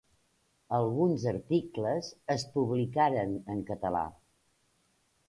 Alguns 0.77 1.25
articles 1.31 2.09
es 2.37 2.45
publicaren 2.55 3.37
en 3.57 3.63
català. 3.69 4.03